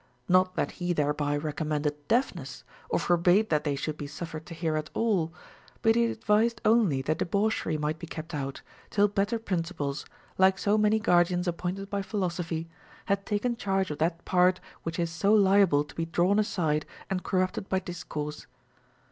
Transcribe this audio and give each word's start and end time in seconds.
Not 0.27 0.55
that, 0.55 0.71
he 0.81 0.93
thereby 0.93 1.37
recommended 1.37 2.07
deafness, 2.07 2.63
or 2.89 2.97
forbade 2.97 3.51
that 3.51 3.63
they 3.65 3.75
should 3.75 3.97
be 3.99 4.07
suffered 4.07 4.47
to 4.47 4.55
hear 4.55 4.75
at 4.75 4.89
all; 4.95 5.31
but 5.83 5.93
he 5.93 6.05
advised 6.05 6.59
only 6.65 7.03
that 7.03 7.19
debauchery 7.19 7.77
might 7.77 7.99
be 7.99 8.07
kept 8.07 8.33
out, 8.33 8.63
till 8.89 9.07
better 9.07 9.37
principles, 9.37 10.03
like 10.39 10.57
so 10.57 10.75
many 10.75 10.97
guardians 10.99 11.47
appointed 11.47 11.83
OF 11.83 11.89
HEARING. 11.91 12.03
443 12.05 12.63
by 12.65 12.65
philosophy, 12.65 12.69
had 13.05 13.27
taken 13.27 13.55
charge 13.55 13.91
of 13.91 13.99
that 13.99 14.25
part 14.25 14.59
which 14.81 14.97
is 14.97 15.11
so 15.11 15.35
liable 15.35 15.83
to 15.83 15.93
be 15.93 16.05
drawn 16.07 16.39
aside 16.39 16.87
and 17.07 17.21
corrupted 17.23 17.69
by 17.69 17.77
discourse. 17.77 18.47